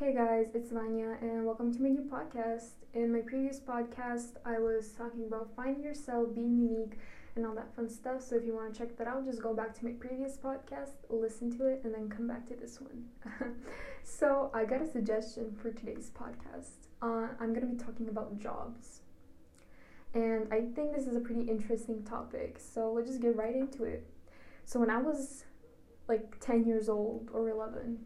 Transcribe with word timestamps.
Hey 0.00 0.14
guys, 0.14 0.46
it's 0.54 0.70
Vanya, 0.70 1.18
and 1.20 1.44
welcome 1.44 1.74
to 1.74 1.82
my 1.82 1.90
new 1.90 2.08
podcast. 2.10 2.70
In 2.94 3.12
my 3.12 3.20
previous 3.20 3.60
podcast, 3.60 4.38
I 4.46 4.58
was 4.58 4.92
talking 4.92 5.26
about 5.26 5.54
finding 5.54 5.82
yourself, 5.82 6.34
being 6.34 6.56
unique, 6.56 6.94
and 7.36 7.44
all 7.44 7.54
that 7.56 7.76
fun 7.76 7.90
stuff. 7.90 8.22
So 8.22 8.36
if 8.36 8.46
you 8.46 8.54
want 8.54 8.72
to 8.72 8.80
check 8.80 8.96
that 8.96 9.06
out, 9.06 9.26
just 9.26 9.42
go 9.42 9.52
back 9.52 9.78
to 9.78 9.84
my 9.84 9.90
previous 9.90 10.38
podcast, 10.38 10.92
listen 11.10 11.54
to 11.58 11.66
it, 11.66 11.82
and 11.84 11.92
then 11.92 12.08
come 12.08 12.26
back 12.26 12.46
to 12.46 12.54
this 12.54 12.80
one. 12.80 13.04
so 14.02 14.50
I 14.54 14.64
got 14.64 14.80
a 14.80 14.90
suggestion 14.90 15.54
for 15.60 15.70
today's 15.70 16.10
podcast. 16.18 16.88
Uh, 17.02 17.34
I'm 17.38 17.52
gonna 17.52 17.66
be 17.66 17.76
talking 17.76 18.08
about 18.08 18.38
jobs, 18.38 19.02
and 20.14 20.50
I 20.50 20.62
think 20.74 20.96
this 20.96 21.08
is 21.08 21.14
a 21.14 21.20
pretty 21.20 21.42
interesting 21.42 22.04
topic. 22.04 22.58
So 22.58 22.90
let's 22.90 23.08
just 23.08 23.20
get 23.20 23.36
right 23.36 23.54
into 23.54 23.84
it. 23.84 24.06
So 24.64 24.80
when 24.80 24.88
I 24.88 24.96
was 24.96 25.44
like 26.08 26.40
10 26.40 26.64
years 26.64 26.88
old 26.88 27.28
or 27.34 27.50
11 27.50 27.98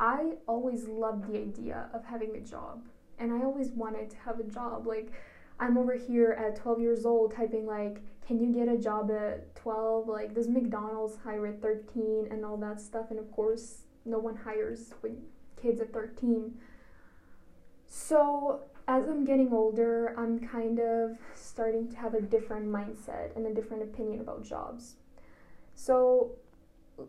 I 0.00 0.34
always 0.46 0.86
loved 0.86 1.32
the 1.32 1.38
idea 1.38 1.88
of 1.92 2.04
having 2.04 2.36
a 2.36 2.40
job. 2.40 2.84
And 3.18 3.32
I 3.32 3.44
always 3.44 3.70
wanted 3.70 4.10
to 4.10 4.16
have 4.18 4.38
a 4.38 4.44
job. 4.44 4.86
Like, 4.86 5.12
I'm 5.58 5.76
over 5.76 5.94
here 5.94 6.32
at 6.32 6.56
12 6.56 6.80
years 6.80 7.04
old 7.04 7.34
typing, 7.34 7.66
like, 7.66 8.00
can 8.24 8.38
you 8.38 8.52
get 8.52 8.68
a 8.68 8.78
job 8.78 9.10
at 9.10 9.54
12? 9.56 10.06
Like, 10.06 10.34
does 10.34 10.48
McDonald's 10.48 11.16
hire 11.24 11.46
at 11.46 11.60
13 11.60 12.28
and 12.30 12.44
all 12.44 12.56
that 12.58 12.80
stuff? 12.80 13.06
And 13.10 13.18
of 13.18 13.30
course, 13.32 13.78
no 14.04 14.18
one 14.18 14.36
hires 14.36 14.92
kids 15.60 15.80
at 15.80 15.92
13. 15.92 16.54
So, 17.86 18.60
as 18.86 19.08
I'm 19.08 19.24
getting 19.24 19.52
older, 19.52 20.14
I'm 20.16 20.38
kind 20.38 20.78
of 20.78 21.18
starting 21.34 21.88
to 21.90 21.96
have 21.96 22.14
a 22.14 22.20
different 22.20 22.66
mindset 22.66 23.34
and 23.34 23.46
a 23.46 23.54
different 23.54 23.82
opinion 23.82 24.20
about 24.20 24.44
jobs. 24.44 24.96
So, 25.74 26.32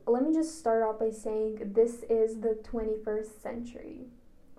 let 0.05 0.23
me 0.23 0.33
just 0.33 0.59
start 0.59 0.83
off 0.83 0.99
by 0.99 1.09
saying 1.09 1.71
this 1.73 2.03
is 2.09 2.41
the 2.41 2.59
21st 2.63 3.41
century. 3.41 4.01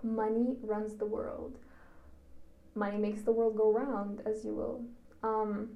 Money 0.02 0.56
runs 0.62 0.96
the 0.96 1.06
world. 1.06 1.58
Money 2.74 2.98
makes 2.98 3.22
the 3.22 3.32
world 3.32 3.56
go 3.56 3.72
round, 3.72 4.22
as 4.26 4.44
you 4.44 4.54
will. 4.54 4.84
Um, 5.22 5.70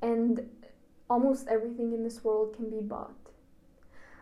and 0.00 0.48
almost 1.10 1.48
everything 1.48 1.92
in 1.92 2.04
this 2.04 2.24
world 2.24 2.54
can 2.54 2.70
be 2.70 2.80
bought. 2.80 3.14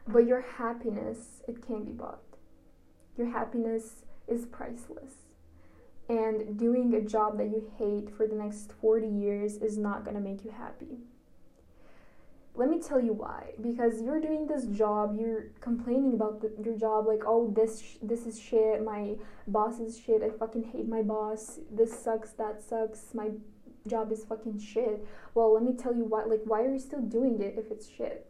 But 0.06 0.26
your 0.26 0.42
happiness, 0.42 1.42
it 1.46 1.66
can't 1.66 1.86
be 1.86 1.92
bought. 1.92 2.22
Your 3.16 3.30
happiness 3.30 4.04
is 4.26 4.46
priceless. 4.46 5.14
And 6.08 6.58
doing 6.58 6.94
a 6.94 7.00
job 7.00 7.38
that 7.38 7.46
you 7.46 7.70
hate 7.78 8.14
for 8.14 8.26
the 8.26 8.34
next 8.34 8.72
40 8.80 9.06
years 9.06 9.56
is 9.56 9.78
not 9.78 10.04
going 10.04 10.16
to 10.16 10.20
make 10.20 10.44
you 10.44 10.50
happy 10.50 10.98
let 12.56 12.70
me 12.70 12.80
tell 12.80 13.00
you 13.00 13.12
why. 13.12 13.52
Because 13.60 14.00
you're 14.00 14.20
doing 14.20 14.47
this 14.47 14.66
job 14.66 15.16
you're 15.19 15.47
complaining 15.60 16.14
about 16.14 16.41
the, 16.41 16.52
your 16.64 16.77
job 16.77 17.06
like 17.06 17.22
oh 17.27 17.52
this 17.55 17.80
sh- 17.80 17.97
this 18.02 18.27
is 18.27 18.41
shit 18.41 18.84
my 18.84 19.16
boss 19.47 19.80
is 19.80 19.98
shit 19.98 20.22
i 20.22 20.30
fucking 20.30 20.64
hate 20.72 20.88
my 20.88 21.02
boss 21.02 21.58
this 21.70 21.92
sucks 21.92 22.30
that 22.32 22.62
sucks 22.62 23.12
my 23.14 23.30
job 23.86 24.12
is 24.12 24.25
fucking 24.25 24.58
shit. 24.58 25.06
Well 25.34 25.52
let 25.55 25.62
me 25.62 25.75
tell 25.75 25.94
you 25.94 26.05
why 26.05 26.25
like 26.25 26.42
why 26.44 26.62
are 26.62 26.72
you 26.72 26.78
still 26.78 27.02
doing 27.02 27.41
it 27.41 27.56
if 27.58 27.70
it's 27.70 27.88
shit? 27.88 28.27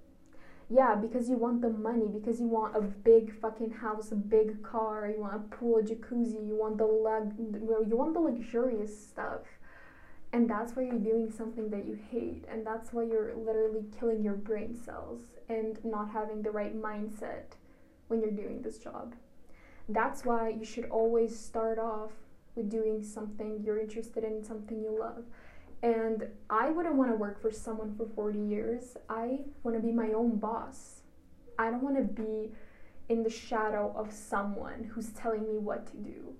Yeah 0.71 0.95
because 0.95 1.29
you 1.29 1.37
want 1.37 1.61
the 1.61 1.71
money 1.71 2.09
because 2.09 2.41
you 2.41 2.47
want 2.47 2.75
a 2.75 2.81
big 2.81 3.39
fucking 3.41 3.71
house 3.71 4.11
a 4.11 4.17
big 4.17 4.63
car 4.63 5.13
you 5.15 5.21
want 5.21 5.35
a 5.35 5.57
pool 5.57 5.79
a 5.79 5.83
jacuzzi 5.83 6.47
you 6.47 6.57
want 6.57 6.79
the 6.79 6.87
lug 6.87 7.35
you 7.39 7.97
want 7.97 8.15
the 8.15 8.21
luxurious 8.21 9.09
stuff 9.09 9.43
and 10.35 10.51
that's 10.51 10.75
why 10.75 10.83
you're 10.83 10.99
doing 10.99 11.31
something 11.31 11.71
that 11.71 11.87
you 11.87 11.97
hate 12.11 12.45
and 12.51 12.67
that's 12.67 12.93
why 12.93 13.05
you're 13.05 13.33
literally 13.37 13.85
killing 13.97 14.21
your 14.21 14.35
brain 14.35 14.75
cells 14.75 15.21
and 15.49 15.79
not 15.85 16.11
having 16.11 16.43
the 16.43 16.51
right 16.51 16.77
mindset 16.77 17.55
when 18.09 18.21
you're 18.21 18.33
doing 18.33 18.61
this 18.61 18.79
job. 18.79 19.15
That's 19.89 20.25
why 20.25 20.49
you 20.49 20.65
should 20.65 20.87
always 20.87 21.39
start 21.39 21.79
off 21.79 22.11
with 22.57 22.69
doing 22.69 23.01
something 23.01 23.63
you're 23.65 23.79
interested 23.79 24.25
in 24.25 24.43
something 24.43 24.83
you 24.83 24.99
love. 24.99 25.23
And 25.85 26.27
i 26.51 26.69
wouldn't 26.69 26.97
want 26.97 27.13
to 27.13 27.17
work 27.17 27.41
for 27.41 27.53
someone 27.53 27.95
for 27.95 28.07
40 28.17 28.41
years. 28.41 28.97
I 29.09 29.39
want 29.63 29.77
to 29.77 29.87
be 29.87 29.93
my 29.93 30.09
own 30.09 30.39
boss. 30.39 31.03
I 31.61 31.71
don't 31.71 31.85
want 31.85 31.97
to 31.97 32.23
be 32.23 32.51
in 33.09 33.23
the 33.23 33.31
shadow 33.31 33.95
of 33.97 34.13
someone 34.13 34.91
who's 34.93 35.11
telling 35.11 35.43
me 35.43 35.59
what 35.59 35.87
to 35.93 35.97
do 35.97 36.35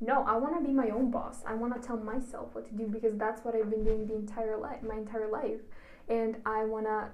no, 0.00 0.24
I 0.26 0.36
want 0.38 0.58
to 0.58 0.66
be 0.66 0.72
my 0.72 0.88
own 0.88 1.10
boss. 1.10 1.42
I 1.46 1.54
want 1.54 1.80
to 1.80 1.86
tell 1.86 1.98
myself 1.98 2.54
what 2.54 2.66
to 2.68 2.74
do 2.74 2.86
because 2.86 3.16
that's 3.16 3.44
what 3.44 3.54
I've 3.54 3.70
been 3.70 3.84
doing 3.84 4.06
the 4.06 4.14
entire 4.14 4.56
life, 4.56 4.82
my 4.82 4.96
entire 4.96 5.30
life. 5.30 5.60
And 6.08 6.36
I 6.46 6.64
want 6.64 6.86
to 6.86 7.08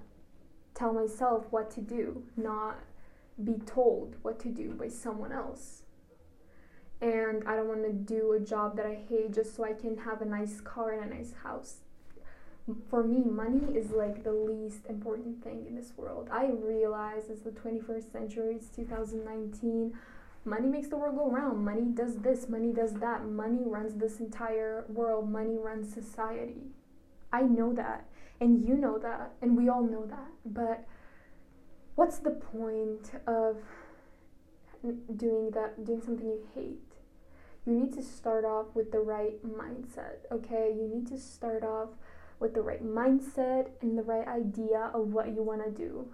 tell 0.75 0.93
myself 0.93 1.47
what 1.51 1.71
to 1.73 1.81
do, 1.81 2.23
not 2.37 2.79
be 3.43 3.55
told 3.67 4.15
what 4.23 4.39
to 4.41 4.49
do 4.49 4.71
by 4.71 4.89
someone 4.89 5.33
else. 5.33 5.83
And 7.01 7.43
I 7.47 7.57
don't 7.57 7.69
want 7.69 7.85
to 7.85 7.93
do 7.93 8.33
a 8.33 8.41
job 8.41 8.77
that 8.77 8.87
I 8.87 8.95
hate 9.09 9.35
just 9.35 9.57
so 9.57 9.65
I 9.65 9.73
can 9.73 9.99
have 9.99 10.23
a 10.23 10.25
nice 10.25 10.61
car 10.61 10.93
and 10.93 11.13
a 11.13 11.17
nice 11.17 11.35
house. 11.43 11.79
For 12.89 13.05
me, 13.05 13.23
money 13.23 13.77
is 13.77 13.91
like 13.91 14.25
the 14.25 14.33
least 14.33 14.87
important 14.89 15.43
thing 15.43 15.67
in 15.69 15.75
this 15.75 15.93
world. 15.97 16.29
I 16.33 16.47
realize 16.47 17.25
it's 17.29 17.43
the 17.43 17.51
21st 17.51 18.13
century, 18.13 18.55
it's 18.55 18.69
2019 18.69 19.93
money 20.47 20.69
makes 20.69 20.89
the 20.89 20.97
world 20.97 21.17
go 21.17 21.31
round. 21.31 21.65
Money 21.65 21.87
does 21.93 22.19
this, 22.19 22.49
money 22.49 22.73
does 22.73 22.95
that. 22.95 23.25
Money 23.27 23.63
runs 23.65 23.95
this 23.95 24.21
entire 24.21 24.85
world. 24.89 25.29
Money 25.31 25.57
runs 25.59 25.93
society. 25.93 26.71
I 27.33 27.43
know 27.43 27.73
that, 27.75 28.07
and 28.41 28.67
you 28.67 28.77
know 28.77 28.99
that, 28.99 29.33
and 29.43 29.57
we 29.57 29.69
all 29.69 29.83
know 29.83 30.07
that. 30.07 30.29
But 30.45 30.87
what's 31.97 32.19
the 32.19 32.31
point 32.31 33.11
of 33.27 33.59
doing 35.17 35.51
that, 35.51 35.85
doing 35.85 36.01
something 36.01 36.27
you 36.27 36.47
hate? 36.55 36.81
You 37.67 37.75
need 37.75 37.93
to 37.95 38.03
start 38.03 38.45
off 38.45 38.67
with 38.75 38.93
the 38.93 39.01
right 39.01 39.45
mindset, 39.45 40.19
okay? 40.31 40.73
You 40.75 40.89
need 40.89 41.09
to 41.09 41.19
start 41.19 41.65
off 41.65 41.89
with 42.39 42.55
the 42.55 42.61
right 42.61 42.85
mindset 42.85 43.71
and 43.83 43.99
the 43.99 44.03
right 44.03 44.27
idea 44.29 44.91
of 44.95 45.13
what 45.13 45.35
you 45.35 45.43
want 45.43 45.65
to 45.65 45.71
do. 45.71 46.07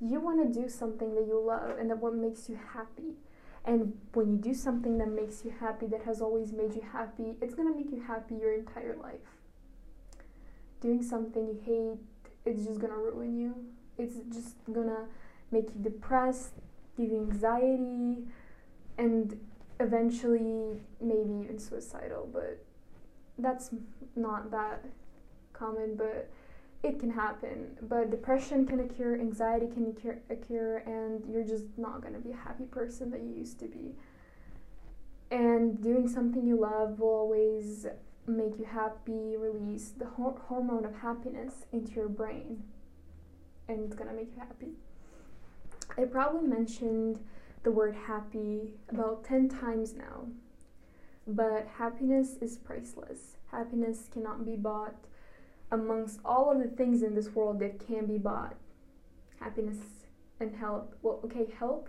You 0.00 0.20
want 0.20 0.52
to 0.52 0.60
do 0.60 0.68
something 0.68 1.14
that 1.14 1.26
you 1.26 1.40
love 1.40 1.78
and 1.78 1.90
that 1.90 1.98
what 1.98 2.14
makes 2.14 2.48
you 2.48 2.58
happy 2.74 3.14
and 3.64 3.92
when 4.14 4.30
you 4.30 4.38
do 4.38 4.54
something 4.54 4.98
that 4.98 5.08
makes 5.08 5.44
you 5.44 5.52
happy, 5.60 5.86
that 5.86 6.02
has 6.04 6.20
always 6.20 6.52
made 6.52 6.74
you 6.74 6.82
happy, 6.92 7.36
it's 7.40 7.54
gonna 7.54 7.74
make 7.74 7.90
you 7.90 8.02
happy 8.06 8.36
your 8.36 8.54
entire 8.54 8.96
life. 8.96 9.42
Doing 10.80 11.02
something 11.02 11.46
you 11.46 11.60
hate, 11.64 11.98
it's 12.44 12.64
just 12.66 12.80
gonna 12.80 12.96
ruin 12.96 13.36
you. 13.36 13.54
It's 13.98 14.16
just 14.32 14.56
gonna 14.72 15.06
make 15.50 15.66
you 15.74 15.82
depressed, 15.82 16.52
give 16.96 17.10
you 17.10 17.18
anxiety, 17.18 18.24
and 18.96 19.38
eventually 19.80 20.80
maybe 21.00 21.34
even 21.44 21.58
suicidal. 21.58 22.28
But 22.32 22.64
that's 23.38 23.70
not 24.16 24.50
that 24.50 24.84
common, 25.52 25.96
but 25.96 26.30
it 26.82 27.00
can 27.00 27.10
happen, 27.10 27.76
but 27.82 28.10
depression 28.10 28.66
can 28.66 28.80
occur, 28.80 29.18
anxiety 29.18 29.66
can 29.66 29.88
occur, 29.88 30.18
occur, 30.30 30.82
and 30.86 31.24
you're 31.32 31.44
just 31.44 31.64
not 31.76 32.02
gonna 32.02 32.20
be 32.20 32.30
a 32.30 32.36
happy 32.36 32.64
person 32.64 33.10
that 33.10 33.20
you 33.20 33.34
used 33.34 33.58
to 33.58 33.66
be. 33.66 33.94
And 35.30 35.82
doing 35.82 36.08
something 36.08 36.46
you 36.46 36.60
love 36.60 37.00
will 37.00 37.08
always 37.08 37.86
make 38.26 38.58
you 38.58 38.64
happy, 38.64 39.36
release 39.36 39.90
the 39.90 40.06
hor- 40.06 40.40
hormone 40.46 40.84
of 40.84 40.94
happiness 40.94 41.66
into 41.72 41.92
your 41.92 42.08
brain, 42.08 42.62
and 43.66 43.80
it's 43.80 43.96
gonna 43.96 44.12
make 44.12 44.34
you 44.34 44.40
happy. 44.40 44.74
I 45.96 46.04
probably 46.04 46.46
mentioned 46.46 47.18
the 47.64 47.72
word 47.72 47.96
happy 47.96 48.74
about 48.88 49.24
10 49.24 49.48
times 49.48 49.94
now, 49.94 50.28
but 51.26 51.66
happiness 51.76 52.36
is 52.40 52.56
priceless. 52.56 53.36
Happiness 53.50 54.08
cannot 54.12 54.44
be 54.44 54.54
bought 54.54 54.94
amongst 55.70 56.20
all 56.24 56.50
of 56.50 56.58
the 56.58 56.68
things 56.68 57.02
in 57.02 57.14
this 57.14 57.30
world 57.30 57.60
that 57.60 57.84
can 57.86 58.06
be 58.06 58.18
bought. 58.18 58.56
Happiness 59.40 59.78
and 60.40 60.54
health. 60.56 60.94
Well 61.02 61.20
okay 61.24 61.46
health 61.58 61.88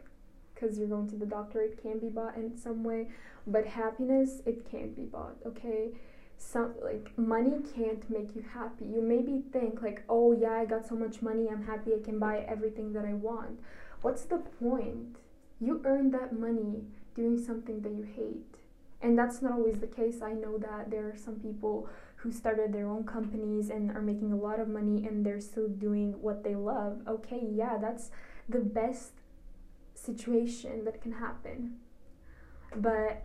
because 0.53 0.77
you're 0.77 0.87
going 0.87 1.09
to 1.09 1.15
the 1.15 1.25
doctor 1.25 1.61
it 1.61 1.81
can 1.81 1.99
be 1.99 2.09
bought 2.09 2.35
in 2.35 2.57
some 2.57 2.83
way 2.83 3.07
but 3.47 3.65
happiness 3.65 4.41
it 4.45 4.69
can't 4.69 4.95
be 4.95 5.03
bought 5.03 5.35
okay? 5.45 5.89
Some 6.37 6.73
like 6.81 7.17
money 7.17 7.57
can't 7.75 8.09
make 8.09 8.35
you 8.35 8.43
happy. 8.53 8.85
You 8.85 9.01
maybe 9.01 9.43
think 9.51 9.81
like 9.81 10.03
oh 10.09 10.33
yeah 10.33 10.53
i 10.53 10.65
got 10.65 10.87
so 10.87 10.95
much 10.95 11.21
money 11.21 11.47
i'm 11.49 11.65
happy 11.65 11.91
i 11.93 12.03
can 12.03 12.19
buy 12.19 12.45
everything 12.47 12.93
that 12.93 13.05
i 13.05 13.13
want. 13.13 13.59
What's 14.01 14.23
the 14.23 14.37
point? 14.37 15.17
You 15.59 15.81
earn 15.83 16.11
that 16.11 16.37
money 16.37 16.83
doing 17.15 17.37
something 17.37 17.81
that 17.81 17.91
you 17.91 18.03
hate. 18.03 18.55
And 19.01 19.17
that's 19.17 19.41
not 19.41 19.53
always 19.53 19.79
the 19.79 19.87
case. 19.87 20.21
I 20.21 20.33
know 20.33 20.57
that 20.57 20.89
there 20.89 21.07
are 21.09 21.17
some 21.17 21.35
people 21.35 21.89
who 22.21 22.31
started 22.31 22.73
their 22.73 22.87
own 22.87 23.03
companies 23.05 23.69
and 23.69 23.91
are 23.91 24.01
making 24.01 24.33
a 24.33 24.35
lot 24.35 24.59
of 24.59 24.67
money 24.67 25.05
and 25.07 25.25
they're 25.25 25.39
still 25.39 25.69
doing 25.69 26.13
what 26.21 26.43
they 26.43 26.55
love. 26.55 27.01
Okay, 27.07 27.47
yeah, 27.49 27.77
that's 27.77 28.11
the 28.47 28.59
best 28.59 29.11
situation 29.93 30.83
that 30.85 31.01
can 31.01 31.13
happen. 31.13 31.77
But 32.75 33.23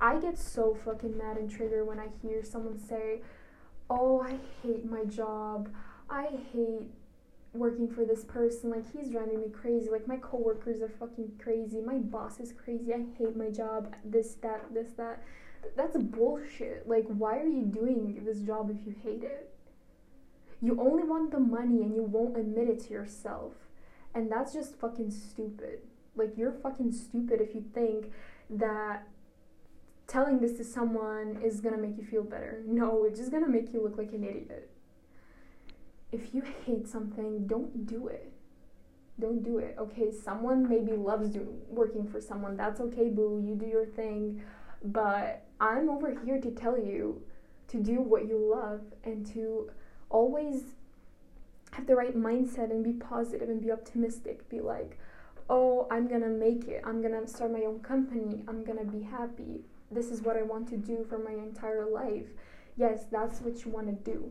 I 0.00 0.18
get 0.18 0.38
so 0.38 0.76
fucking 0.84 1.16
mad 1.16 1.36
and 1.36 1.50
triggered 1.50 1.86
when 1.86 1.98
I 1.98 2.08
hear 2.20 2.42
someone 2.42 2.78
say, 2.78 3.22
Oh, 3.88 4.20
I 4.20 4.36
hate 4.62 4.90
my 4.90 5.04
job. 5.04 5.68
I 6.08 6.28
hate 6.52 6.88
working 7.52 7.88
for 7.88 8.04
this 8.04 8.24
person. 8.24 8.70
Like 8.70 8.90
he's 8.92 9.08
driving 9.08 9.40
me 9.40 9.48
crazy. 9.50 9.90
Like 9.90 10.08
my 10.08 10.16
coworkers 10.16 10.80
are 10.80 10.88
fucking 10.88 11.32
crazy. 11.42 11.80
My 11.80 11.98
boss 11.98 12.40
is 12.40 12.52
crazy. 12.52 12.92
I 12.92 13.04
hate 13.18 13.36
my 13.36 13.50
job. 13.50 13.94
This, 14.04 14.34
that, 14.42 14.72
this, 14.72 14.92
that. 14.96 15.22
That's 15.76 15.96
bullshit. 15.96 16.88
Like 16.88 17.06
why 17.06 17.38
are 17.38 17.48
you 17.48 17.62
doing 17.62 18.22
this 18.24 18.40
job 18.40 18.70
if 18.70 18.86
you 18.86 18.94
hate 19.02 19.24
it? 19.24 19.54
You 20.60 20.80
only 20.80 21.02
want 21.02 21.32
the 21.32 21.40
money 21.40 21.82
and 21.82 21.94
you 21.94 22.02
won't 22.02 22.36
admit 22.36 22.68
it 22.68 22.80
to 22.84 22.92
yourself. 22.92 23.54
And 24.14 24.30
that's 24.30 24.52
just 24.52 24.78
fucking 24.78 25.10
stupid. 25.10 25.80
Like 26.14 26.36
you're 26.36 26.52
fucking 26.52 26.92
stupid 26.92 27.40
if 27.40 27.54
you 27.54 27.64
think 27.74 28.12
that 28.50 29.08
telling 30.06 30.40
this 30.40 30.56
to 30.58 30.64
someone 30.64 31.40
is 31.42 31.60
gonna 31.60 31.78
make 31.78 31.96
you 31.96 32.04
feel 32.04 32.22
better. 32.22 32.62
No, 32.66 33.04
it's 33.04 33.18
just 33.18 33.32
gonna 33.32 33.48
make 33.48 33.72
you 33.72 33.82
look 33.82 33.96
like 33.96 34.12
an 34.12 34.24
idiot 34.24 34.70
if 36.12 36.34
you 36.34 36.42
hate 36.66 36.86
something, 36.86 37.46
don't 37.46 37.86
do 37.86 38.06
it. 38.06 38.30
Don't 39.18 39.42
do 39.42 39.58
it. 39.58 39.76
Okay, 39.78 40.12
someone 40.12 40.68
maybe 40.68 40.92
loves 40.92 41.30
doing 41.30 41.60
working 41.68 42.06
for 42.06 42.20
someone. 42.20 42.56
That's 42.56 42.80
okay, 42.80 43.08
boo. 43.08 43.42
You 43.44 43.54
do 43.54 43.66
your 43.66 43.86
thing. 43.86 44.42
But 44.84 45.44
I'm 45.60 45.88
over 45.88 46.14
here 46.24 46.40
to 46.40 46.50
tell 46.50 46.78
you 46.78 47.22
to 47.68 47.78
do 47.78 48.00
what 48.00 48.26
you 48.28 48.38
love 48.38 48.80
and 49.04 49.24
to 49.32 49.70
always 50.10 50.62
have 51.72 51.86
the 51.86 51.96
right 51.96 52.16
mindset 52.16 52.70
and 52.70 52.84
be 52.84 52.92
positive 52.92 53.48
and 53.48 53.60
be 53.60 53.72
optimistic. 53.72 54.48
Be 54.48 54.60
like, 54.60 54.98
oh, 55.48 55.86
I'm 55.90 56.08
gonna 56.08 56.28
make 56.28 56.68
it. 56.68 56.82
I'm 56.84 57.00
gonna 57.00 57.26
start 57.26 57.52
my 57.52 57.60
own 57.60 57.80
company. 57.80 58.42
I'm 58.48 58.64
gonna 58.64 58.84
be 58.84 59.02
happy. 59.02 59.60
This 59.90 60.10
is 60.10 60.22
what 60.22 60.36
I 60.36 60.42
want 60.42 60.68
to 60.68 60.76
do 60.76 61.04
for 61.08 61.18
my 61.18 61.32
entire 61.32 61.86
life. 61.86 62.26
Yes, 62.76 63.04
that's 63.10 63.40
what 63.40 63.64
you 63.64 63.70
want 63.70 63.86
to 63.86 64.10
do. 64.10 64.30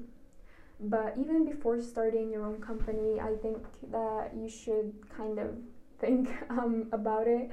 But 0.80 1.13
even 1.19 1.45
before 1.45 1.80
starting 1.81 2.31
your 2.31 2.45
own 2.45 2.59
company, 2.59 3.19
I 3.19 3.36
think 3.36 3.59
that 3.92 4.31
you 4.36 4.50
should 4.50 4.94
kind 5.15 5.38
of 5.38 5.56
think 6.00 6.30
um, 6.50 6.88
about 6.92 7.27
it 7.27 7.51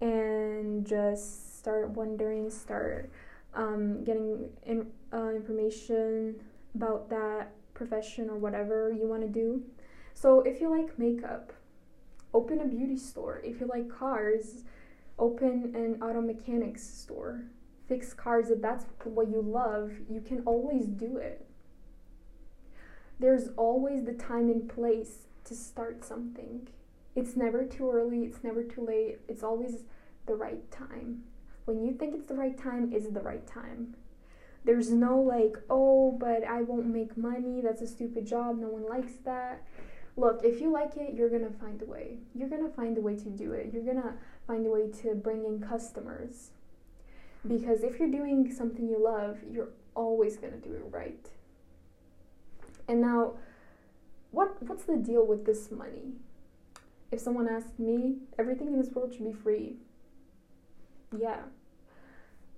and 0.00 0.86
just 0.86 1.49
start 1.60 1.90
wondering, 1.90 2.50
start 2.50 3.10
um, 3.54 4.04
getting 4.04 4.48
in, 4.64 4.86
uh, 5.12 5.30
information 5.30 6.36
about 6.74 7.10
that 7.10 7.52
profession 7.74 8.30
or 8.30 8.36
whatever 8.36 8.92
you 8.92 9.06
want 9.06 9.22
to 9.22 9.28
do. 9.28 9.62
So 10.14 10.40
if 10.40 10.60
you 10.60 10.70
like 10.70 10.98
makeup, 10.98 11.52
open 12.32 12.60
a 12.60 12.66
beauty 12.66 12.96
store. 12.96 13.40
If 13.44 13.60
you 13.60 13.66
like 13.66 13.88
cars, 13.88 14.64
open 15.18 15.72
an 15.74 16.02
auto 16.02 16.20
mechanics 16.20 16.82
store. 16.82 17.42
Fix 17.88 18.14
cars 18.14 18.50
if 18.50 18.62
that's 18.62 18.84
what 19.04 19.28
you 19.28 19.42
love, 19.42 19.92
you 20.08 20.20
can 20.20 20.42
always 20.46 20.86
do 20.86 21.16
it 21.16 21.46
there's 23.20 23.48
always 23.56 24.04
the 24.04 24.14
time 24.14 24.48
and 24.48 24.68
place 24.68 25.26
to 25.44 25.54
start 25.54 26.04
something. 26.04 26.66
It's 27.14 27.36
never 27.36 27.64
too 27.64 27.90
early, 27.90 28.24
it's 28.24 28.42
never 28.42 28.64
too 28.64 28.84
late, 28.84 29.18
it's 29.28 29.42
always 29.42 29.84
the 30.26 30.34
right 30.34 30.68
time. 30.70 31.24
When 31.70 31.84
you 31.84 31.92
think 31.92 32.16
it's 32.16 32.26
the 32.26 32.34
right 32.34 32.58
time, 32.58 32.90
it's 32.92 33.08
the 33.08 33.20
right 33.20 33.46
time. 33.46 33.94
There's 34.64 34.90
no 34.90 35.20
like, 35.20 35.56
oh, 35.70 36.10
but 36.10 36.42
I 36.42 36.62
won't 36.62 36.86
make 36.86 37.16
money, 37.16 37.60
that's 37.62 37.80
a 37.80 37.86
stupid 37.86 38.26
job, 38.26 38.58
no 38.58 38.66
one 38.66 38.88
likes 38.88 39.12
that. 39.24 39.62
Look, 40.16 40.40
if 40.42 40.60
you 40.60 40.72
like 40.72 40.96
it, 40.96 41.14
you're 41.14 41.30
gonna 41.30 41.52
find 41.60 41.80
a 41.80 41.84
way. 41.84 42.18
You're 42.34 42.48
gonna 42.48 42.70
find 42.70 42.98
a 42.98 43.00
way 43.00 43.14
to 43.14 43.30
do 43.30 43.52
it. 43.52 43.70
You're 43.72 43.84
gonna 43.84 44.16
find 44.48 44.66
a 44.66 44.68
way 44.68 44.90
to 45.02 45.14
bring 45.14 45.44
in 45.44 45.60
customers. 45.60 46.50
Because 47.46 47.84
if 47.84 48.00
you're 48.00 48.10
doing 48.10 48.52
something 48.52 48.88
you 48.88 49.00
love, 49.00 49.38
you're 49.48 49.70
always 49.94 50.38
gonna 50.38 50.56
do 50.56 50.74
it 50.74 50.82
right. 50.90 51.30
And 52.88 53.00
now, 53.00 53.34
what 54.32 54.60
what's 54.64 54.86
the 54.86 54.96
deal 54.96 55.24
with 55.24 55.46
this 55.46 55.70
money? 55.70 56.14
If 57.12 57.20
someone 57.20 57.48
asked 57.48 57.78
me, 57.78 58.16
everything 58.40 58.66
in 58.66 58.76
this 58.76 58.90
world 58.90 59.14
should 59.14 59.24
be 59.24 59.32
free. 59.32 59.76
Yeah. 61.16 61.42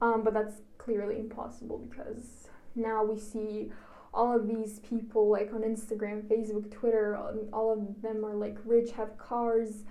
Um, 0.03 0.25
but 0.25 0.35
that's 0.35 0.57
clearly 0.79 1.21
impossible 1.21 1.79
because 1.79 2.49
now 2.75 3.05
we 3.05 3.17
see 3.17 3.71
all 4.13 4.35
of 4.35 4.49
these 4.49 4.81
people 4.81 5.31
like 5.31 5.53
on 5.55 5.63
Instagram, 5.63 6.25
Facebook, 6.25 6.73
Twitter, 6.73 7.17
all 7.53 7.73
of 7.73 8.03
them 8.03 8.25
are 8.25 8.35
like 8.35 8.59
rich, 8.65 8.91
have 8.93 9.17
cars, 9.17 9.85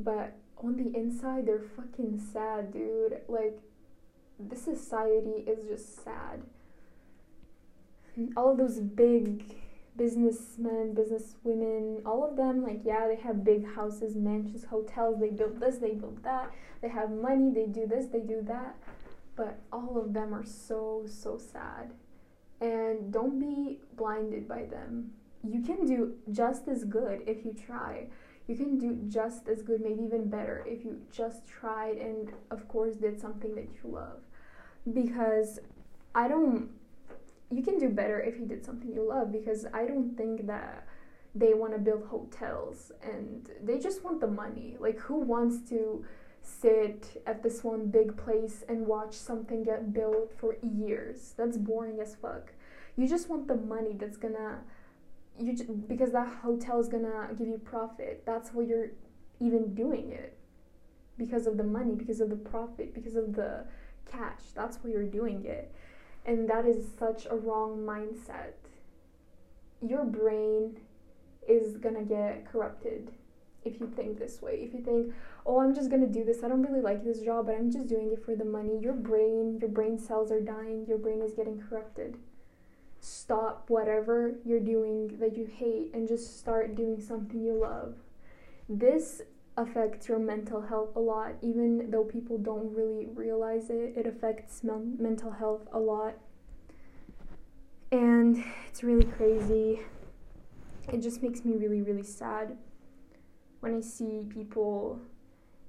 but 0.00 0.36
on 0.58 0.76
the 0.76 0.98
inside 0.98 1.46
they're 1.46 1.62
fucking 1.76 2.20
sad, 2.32 2.72
dude. 2.72 3.20
Like 3.28 3.60
this 4.36 4.62
society 4.62 5.44
is 5.46 5.64
just 5.68 6.02
sad. 6.02 6.42
All 8.36 8.50
of 8.50 8.58
those 8.58 8.80
big 8.80 9.44
businessmen, 9.96 10.92
businesswomen, 10.92 12.04
all 12.04 12.28
of 12.28 12.36
them, 12.36 12.64
like, 12.64 12.80
yeah, 12.84 13.06
they 13.06 13.16
have 13.16 13.44
big 13.44 13.64
houses, 13.74 14.16
mansions, 14.16 14.64
hotels, 14.64 15.20
they 15.20 15.28
build 15.28 15.60
this, 15.60 15.78
they 15.78 15.92
build 15.92 16.22
that, 16.24 16.50
they 16.80 16.88
have 16.88 17.10
money, 17.10 17.50
they 17.54 17.66
do 17.66 17.86
this, 17.86 18.06
they 18.06 18.20
do 18.20 18.42
that. 18.42 18.76
But 19.36 19.60
all 19.72 19.98
of 19.98 20.12
them 20.12 20.34
are 20.34 20.44
so, 20.44 21.04
so 21.06 21.38
sad. 21.38 21.92
And 22.60 23.12
don't 23.12 23.40
be 23.40 23.80
blinded 23.96 24.46
by 24.46 24.64
them. 24.64 25.12
You 25.42 25.62
can 25.62 25.84
do 25.86 26.14
just 26.30 26.68
as 26.68 26.84
good 26.84 27.22
if 27.26 27.44
you 27.44 27.52
try. 27.52 28.06
You 28.46 28.56
can 28.56 28.78
do 28.78 28.98
just 29.08 29.48
as 29.48 29.62
good, 29.62 29.80
maybe 29.80 30.02
even 30.02 30.28
better, 30.28 30.64
if 30.66 30.84
you 30.84 31.00
just 31.10 31.46
tried 31.46 31.96
and, 31.96 32.32
of 32.50 32.68
course, 32.68 32.96
did 32.96 33.20
something 33.20 33.54
that 33.54 33.68
you 33.82 33.90
love. 33.90 34.20
Because 34.92 35.58
I 36.14 36.28
don't 36.28 36.70
you 37.52 37.62
can 37.62 37.78
do 37.78 37.88
better 37.88 38.18
if 38.20 38.38
you 38.38 38.46
did 38.46 38.64
something 38.64 38.92
you 38.92 39.06
love 39.06 39.30
because 39.30 39.66
I 39.72 39.84
don't 39.84 40.16
think 40.16 40.46
that 40.46 40.86
they 41.34 41.54
want 41.54 41.72
to 41.72 41.78
build 41.78 42.04
hotels 42.06 42.92
and 43.02 43.48
they 43.62 43.78
just 43.78 44.02
want 44.04 44.20
the 44.20 44.26
money. 44.26 44.76
Like, 44.78 44.98
who 44.98 45.16
wants 45.16 45.68
to 45.70 46.04
sit 46.42 47.22
at 47.26 47.42
this 47.42 47.62
one 47.62 47.86
big 47.86 48.16
place 48.16 48.64
and 48.68 48.86
watch 48.86 49.14
something 49.14 49.62
get 49.62 49.92
built 49.92 50.32
for 50.38 50.56
years? 50.62 51.34
That's 51.36 51.56
boring 51.56 52.00
as 52.00 52.14
fuck. 52.14 52.52
You 52.96 53.08
just 53.08 53.28
want 53.28 53.48
the 53.48 53.56
money 53.56 53.96
that's 53.98 54.16
gonna, 54.16 54.60
you 55.38 55.56
just, 55.56 55.88
because 55.88 56.12
that 56.12 56.28
hotel 56.42 56.80
is 56.80 56.88
gonna 56.88 57.28
give 57.36 57.48
you 57.48 57.58
profit. 57.58 58.22
That's 58.26 58.50
why 58.50 58.64
you're 58.64 58.90
even 59.40 59.74
doing 59.74 60.12
it 60.12 60.36
because 61.16 61.46
of 61.46 61.56
the 61.56 61.64
money, 61.64 61.94
because 61.94 62.20
of 62.20 62.28
the 62.30 62.36
profit, 62.36 62.94
because 62.94 63.16
of 63.16 63.34
the 63.34 63.64
cash. 64.10 64.40
That's 64.54 64.78
why 64.82 64.90
you're 64.90 65.04
doing 65.04 65.44
it. 65.44 65.72
And 66.26 66.48
that 66.48 66.66
is 66.66 66.86
such 66.98 67.26
a 67.30 67.36
wrong 67.36 67.78
mindset. 67.78 68.54
Your 69.80 70.04
brain 70.04 70.78
is 71.48 71.76
gonna 71.78 72.04
get 72.04 72.46
corrupted 72.50 73.12
if 73.64 73.80
you 73.80 73.86
think 73.94 74.18
this 74.18 74.42
way. 74.42 74.54
If 74.62 74.74
you 74.74 74.80
think, 74.80 75.12
oh, 75.46 75.60
I'm 75.60 75.74
just 75.74 75.90
gonna 75.90 76.06
do 76.06 76.24
this, 76.24 76.42
I 76.42 76.48
don't 76.48 76.62
really 76.62 76.80
like 76.80 77.04
this 77.04 77.20
job, 77.20 77.46
but 77.46 77.54
I'm 77.54 77.70
just 77.70 77.88
doing 77.88 78.10
it 78.12 78.24
for 78.24 78.34
the 78.34 78.44
money, 78.44 78.78
your 78.80 78.94
brain, 78.94 79.58
your 79.60 79.70
brain 79.70 79.98
cells 79.98 80.30
are 80.30 80.40
dying, 80.40 80.86
your 80.88 80.98
brain 80.98 81.22
is 81.22 81.32
getting 81.32 81.60
corrupted. 81.60 82.16
Stop 83.00 83.68
whatever 83.68 84.34
you're 84.44 84.60
doing 84.60 85.18
that 85.18 85.36
you 85.36 85.44
hate 85.44 85.90
and 85.92 86.06
just 86.06 86.38
start 86.38 86.76
doing 86.76 87.00
something 87.00 87.42
you 87.42 87.54
love. 87.54 87.94
This 88.68 89.22
affects 89.56 90.08
your 90.08 90.18
mental 90.18 90.62
health 90.62 90.96
a 90.96 91.00
lot, 91.00 91.32
even 91.42 91.90
though 91.90 92.04
people 92.04 92.38
don't 92.38 92.72
really 92.74 93.06
realize 93.06 93.70
it. 93.70 93.94
It 93.96 94.06
affects 94.06 94.62
men- 94.62 94.96
mental 94.98 95.32
health 95.32 95.66
a 95.72 95.78
lot. 95.78 96.14
And 97.90 98.42
it's 98.68 98.82
really 98.82 99.04
crazy. 99.04 99.80
It 100.90 101.02
just 101.02 101.22
makes 101.22 101.44
me 101.44 101.56
really, 101.56 101.82
really 101.82 102.02
sad 102.02 102.56
when 103.62 103.76
I 103.76 103.80
see 103.80 104.26
people 104.28 105.00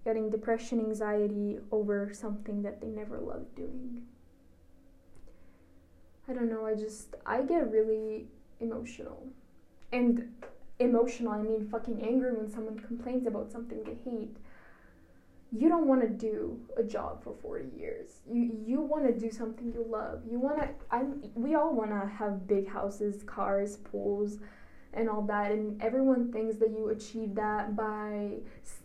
getting 0.03 0.31
depression, 0.31 0.79
anxiety 0.79 1.59
over 1.71 2.11
something 2.11 2.63
that 2.63 2.81
they 2.81 2.87
never 2.87 3.19
loved 3.19 3.55
doing. 3.55 4.01
I 6.27 6.33
don't 6.33 6.49
know, 6.49 6.65
I 6.65 6.73
just, 6.73 7.15
I 7.25 7.43
get 7.43 7.69
really 7.69 8.25
emotional. 8.59 9.27
And 9.91 10.33
emotional, 10.79 11.33
I 11.33 11.41
mean 11.43 11.67
fucking 11.69 12.01
angry 12.01 12.33
when 12.33 12.49
someone 12.49 12.79
complains 12.79 13.27
about 13.27 13.51
something 13.51 13.83
they 13.83 14.09
hate. 14.09 14.37
You 15.51 15.69
don't 15.69 15.85
want 15.85 16.01
to 16.01 16.09
do 16.09 16.59
a 16.75 16.83
job 16.83 17.23
for 17.23 17.35
40 17.43 17.77
years. 17.77 18.21
You 18.27 18.59
you 18.65 18.81
want 18.81 19.05
to 19.05 19.13
do 19.13 19.29
something 19.29 19.71
you 19.71 19.85
love. 19.87 20.23
You 20.27 20.39
want 20.39 20.61
to 20.61 20.69
I 20.89 21.03
we 21.35 21.53
all 21.53 21.75
want 21.75 21.91
to 21.91 22.09
have 22.17 22.47
big 22.47 22.67
houses, 22.67 23.21
cars, 23.21 23.77
pools, 23.77 24.39
and 24.93 25.09
all 25.09 25.21
that 25.23 25.51
and 25.51 25.81
everyone 25.81 26.31
thinks 26.31 26.57
that 26.57 26.69
you 26.69 26.89
achieve 26.89 27.33
that 27.35 27.75
by 27.75 28.35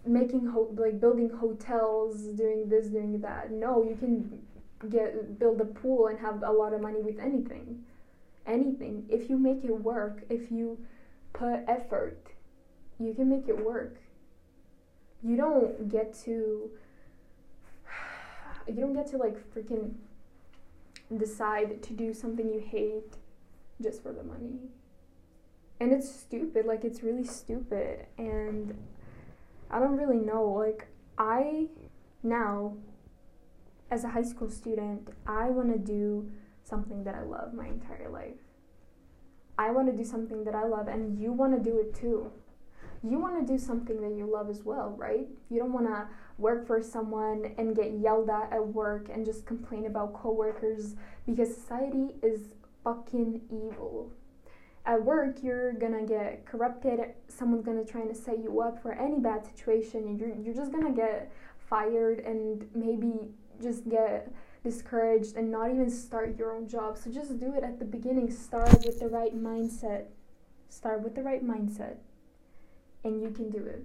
making 0.07 0.47
ho- 0.47 0.75
like 0.77 1.01
building 1.01 1.29
hotels, 1.29 2.23
doing 2.23 2.69
this, 2.69 2.87
doing 2.87 3.21
that. 3.21 3.51
No, 3.51 3.83
you 3.83 3.95
can 3.95 4.43
get 4.89 5.39
build 5.39 5.61
a 5.61 5.65
pool 5.65 6.07
and 6.07 6.19
have 6.19 6.43
a 6.43 6.53
lot 6.53 6.73
of 6.73 6.81
money 6.81 7.01
with 7.01 7.19
anything. 7.19 7.85
Anything 8.47 9.05
if 9.09 9.29
you 9.29 9.39
make 9.39 9.65
it 9.65 9.73
work, 9.73 10.23
if 10.31 10.51
you 10.51 10.79
put 11.33 11.61
effort, 11.69 12.29
you 12.99 13.13
can 13.13 13.29
make 13.29 13.49
it 13.49 13.65
work. 13.65 13.99
You 15.23 15.37
don't 15.37 15.89
get 15.91 16.15
to 16.25 16.71
you 18.67 18.75
don't 18.75 18.95
get 18.95 19.07
to 19.09 19.19
like 19.19 19.37
freaking 19.55 19.93
decide 21.17 21.83
to 21.83 21.93
do 21.93 22.13
something 22.13 22.49
you 22.49 22.61
hate 22.61 23.15
just 23.81 24.03
for 24.03 24.13
the 24.13 24.23
money. 24.23 24.59
And 25.81 25.93
it's 25.93 26.11
stupid 26.11 26.67
like 26.67 26.85
it's 26.85 27.03
really 27.03 27.25
stupid. 27.25 28.07
And 28.17 28.77
i 29.71 29.79
don't 29.79 29.97
really 29.97 30.19
know 30.19 30.45
like 30.45 30.87
i 31.19 31.67
now 32.23 32.75
as 33.91 34.05
a 34.05 34.09
high 34.09 34.23
school 34.23 34.51
student 34.51 35.09
i 35.27 35.51
want 35.51 35.71
to 35.71 35.79
do 35.79 36.31
something 36.65 37.05
that 37.05 37.15
i 37.15 37.23
love 37.23 37.55
my 37.55 37.67
entire 37.67 38.09
life. 38.09 38.41
I 39.59 39.73
want 39.73 39.89
to 39.89 39.97
do 39.97 40.05
something 40.05 40.45
that 40.45 40.55
i 40.55 40.65
love 40.65 40.89
and 40.89 41.21
you 41.21 41.33
want 41.33 41.57
to 41.57 41.71
do 41.71 41.79
it 41.79 41.95
too. 41.95 42.31
You 43.03 43.19
want 43.19 43.39
to 43.39 43.53
do 43.53 43.59
something 43.59 44.01
that 44.03 44.17
you 44.17 44.31
love 44.31 44.51
as 44.51 44.63
well 44.65 44.95
right? 44.99 45.27
You 45.51 45.59
don't 45.59 45.73
want 45.73 45.87
to 45.87 46.09
work 46.37 46.67
for 46.67 46.83
someone 46.83 47.55
and 47.59 47.75
get 47.75 47.93
yelled 47.93 48.31
at 48.31 48.53
at 48.53 48.67
work 48.67 49.09
and 49.13 49.25
just 49.25 49.47
complain 49.47 49.87
about 49.87 50.15
coworkers 50.15 50.95
because 51.27 51.55
society 51.55 52.15
is 52.23 52.55
fucking 52.85 53.43
evil 53.51 54.13
at 54.89 55.05
work 55.05 55.43
you're 55.43 55.73
gonna 55.75 56.03
get 56.03 56.47
corrupted. 56.47 56.99
Someone's 57.29 57.65
gonna 57.65 57.85
try 57.85 58.07
to 58.07 58.15
set 58.15 58.39
you 58.39 58.63
up 58.63 58.81
for 58.81 58.93
any 58.93 59.21
bad 59.21 59.45
situation 59.45 60.05
and 60.05 60.19
you're, 60.19 60.35
you're 60.35 60.55
just 60.55 60.73
gonna 60.73 60.95
get 60.95 61.31
fired 61.69 62.21
and 62.21 62.67
maybe 62.75 63.29
just 63.63 63.87
get 63.87 64.33
discouraged 64.65 65.37
and 65.37 65.51
not 65.51 65.71
even 65.71 65.91
start 65.91 66.39
your 66.39 66.57
own 66.57 66.67
job. 66.67 66.97
So 66.97 67.11
just 67.11 67.39
do 67.39 67.53
it 67.55 67.63
at 67.63 67.79
the 67.79 67.85
beginning. 67.85 68.31
Start 68.31 68.83
with 68.87 68.99
the 68.99 69.09
right 69.09 69.37
mindset. 69.37 70.07
Start 70.71 71.03
with 71.03 71.15
the 71.15 71.23
right 71.23 71.47
mindset 71.47 71.97
and 73.05 73.21
you 73.21 73.31
can 73.31 73.51
do 73.51 73.59
it. 73.59 73.85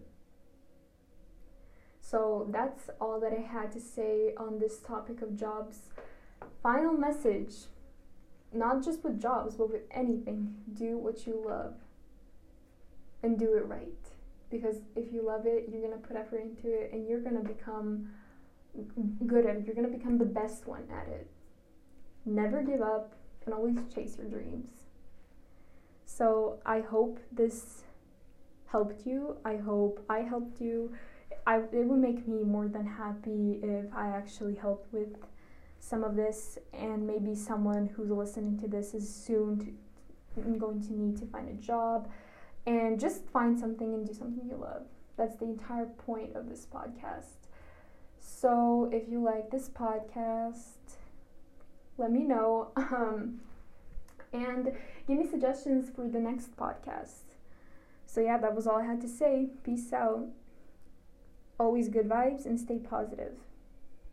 So 2.00 2.48
that's 2.50 2.90
all 3.02 3.20
that 3.20 3.34
i 3.34 3.42
had 3.42 3.72
to 3.74 3.80
say 3.82 4.34
on 4.38 4.60
this 4.60 4.80
topic 4.80 5.22
of 5.22 5.36
jobs. 5.36 5.90
Final 6.62 6.94
message 6.94 7.54
not 8.54 8.84
just 8.84 9.04
with 9.04 9.22
jobs, 9.22 9.56
but 9.56 9.72
with 9.72 9.84
anything. 9.92 10.56
Do 10.74 10.98
what 10.98 11.26
you 11.26 11.44
love 11.46 11.76
and 13.22 13.38
do 13.40 13.54
it 13.54 13.66
right. 13.66 13.88
Because 14.50 14.78
if 14.96 15.12
you 15.12 15.26
love 15.26 15.46
it, 15.46 15.70
you're 15.72 15.82
going 15.82 16.00
to 16.00 16.08
put 16.08 16.16
effort 16.16 16.42
into 16.42 16.72
it 16.72 16.92
and 16.94 17.08
you're 17.08 17.22
going 17.22 17.36
to 17.36 17.48
become 17.48 18.10
good 19.26 19.46
at 19.46 19.56
it. 19.56 19.66
You're 19.66 19.76
going 19.76 19.92
to 19.92 19.98
become 19.98 20.18
the 20.18 20.26
best 20.26 20.68
one 20.68 20.84
at 20.92 21.08
it. 21.08 21.28
Never 22.26 22.62
give 22.62 22.82
up 22.82 23.14
and 23.46 23.54
always 23.54 23.78
chase 23.94 24.18
your 24.18 24.28
dreams. 24.28 24.70
So 26.06 26.60
I 26.66 26.82
hope 26.82 27.20
this 27.32 27.84
helped 28.68 29.06
you. 29.06 29.38
I 29.44 29.58
hope 29.58 30.04
I 30.10 30.20
helped 30.20 30.62
you. 30.62 30.94
I, 31.46 31.58
it 31.58 31.86
would 31.86 32.00
make 32.00 32.28
me 32.28 32.44
more 32.44 32.68
than 32.68 32.86
happy 32.86 33.60
if 33.64 33.86
I 33.94 34.08
actually 34.08 34.56
helped 34.56 34.94
with 34.94 35.10
some 35.84 36.04
of 36.04 36.16
this, 36.16 36.58
and 36.74 37.06
maybe 37.06 37.36
someone 37.36 37.88
who's 37.88 38.10
listening 38.10 38.58
to 38.60 38.68
this 38.68 38.94
is 38.94 39.14
soon 39.14 39.78
to, 40.36 40.42
going 40.58 40.82
to 40.82 40.94
need 40.94 41.18
to 41.18 41.26
find 41.26 41.50
a 41.50 41.54
job 41.62 42.10
and 42.66 42.98
just 42.98 43.28
find 43.28 43.60
something 43.60 43.94
and 43.94 44.08
do 44.08 44.14
something 44.14 44.48
you 44.50 44.56
love. 44.56 44.84
That's 45.18 45.36
the 45.36 45.46
entire 45.46 45.86
point 45.86 46.36
of 46.36 46.48
this 46.48 46.66
podcast. 46.66 47.50
So 48.22 48.90
if 48.94 49.10
you 49.10 49.22
like 49.22 49.52
this 49.52 49.68
podcast, 49.70 50.98
let 51.98 52.12
me 52.12 52.24
know. 52.24 52.72
Um, 52.78 53.42
and 54.32 54.72
give 55.08 55.20
me 55.20 55.28
suggestions 55.30 55.92
for 55.96 56.08
the 56.08 56.20
next 56.20 56.58
podcast. 56.58 57.36
So, 58.08 58.20
yeah, 58.20 58.40
that 58.40 58.56
was 58.56 58.66
all 58.66 58.78
I 58.78 58.86
had 58.86 59.00
to 59.02 59.08
say. 59.08 59.50
Peace 59.64 59.94
out. 59.94 60.26
Always 61.60 61.88
good 61.88 62.10
vibes 62.10 62.48
and 62.48 62.60
stay 62.60 62.80
positive. 62.80 63.34